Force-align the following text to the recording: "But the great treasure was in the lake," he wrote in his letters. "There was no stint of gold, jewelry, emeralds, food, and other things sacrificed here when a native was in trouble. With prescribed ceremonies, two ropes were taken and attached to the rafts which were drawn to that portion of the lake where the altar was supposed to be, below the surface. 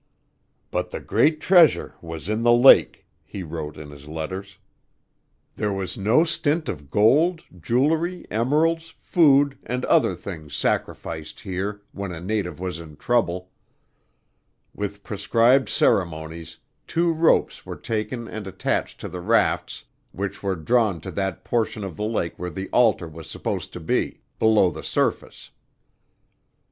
"But 0.71 0.89
the 0.89 0.99
great 0.99 1.39
treasure 1.39 1.93
was 2.01 2.27
in 2.27 2.41
the 2.41 2.51
lake," 2.51 3.05
he 3.23 3.43
wrote 3.43 3.77
in 3.77 3.91
his 3.91 4.07
letters. 4.07 4.57
"There 5.53 5.71
was 5.71 5.95
no 5.95 6.23
stint 6.23 6.67
of 6.67 6.89
gold, 6.89 7.43
jewelry, 7.61 8.25
emeralds, 8.31 8.95
food, 8.97 9.59
and 9.63 9.85
other 9.85 10.15
things 10.15 10.55
sacrificed 10.55 11.41
here 11.41 11.83
when 11.91 12.11
a 12.11 12.19
native 12.19 12.59
was 12.59 12.79
in 12.79 12.95
trouble. 12.97 13.51
With 14.73 15.03
prescribed 15.03 15.69
ceremonies, 15.69 16.57
two 16.87 17.13
ropes 17.13 17.63
were 17.63 17.77
taken 17.77 18.27
and 18.27 18.47
attached 18.47 18.99
to 19.01 19.07
the 19.07 19.21
rafts 19.21 19.85
which 20.13 20.41
were 20.41 20.55
drawn 20.55 20.99
to 21.01 21.11
that 21.11 21.43
portion 21.43 21.83
of 21.83 21.95
the 21.95 22.05
lake 22.05 22.39
where 22.39 22.49
the 22.49 22.69
altar 22.69 23.07
was 23.07 23.29
supposed 23.29 23.71
to 23.73 23.79
be, 23.79 24.21
below 24.39 24.71
the 24.71 24.81
surface. 24.81 25.51